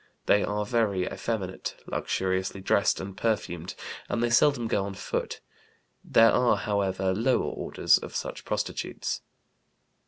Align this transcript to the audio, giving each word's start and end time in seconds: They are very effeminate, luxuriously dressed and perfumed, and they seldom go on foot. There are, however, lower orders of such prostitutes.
They 0.25 0.43
are 0.43 0.65
very 0.65 1.05
effeminate, 1.05 1.75
luxuriously 1.85 2.59
dressed 2.59 2.99
and 2.99 3.15
perfumed, 3.15 3.75
and 4.09 4.23
they 4.23 4.31
seldom 4.31 4.65
go 4.65 4.83
on 4.83 4.95
foot. 4.95 5.41
There 6.03 6.31
are, 6.31 6.57
however, 6.57 7.13
lower 7.13 7.51
orders 7.51 7.99
of 7.99 8.15
such 8.15 8.43
prostitutes. 8.43 9.21